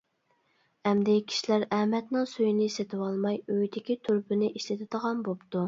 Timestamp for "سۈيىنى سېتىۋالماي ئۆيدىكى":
2.33-4.01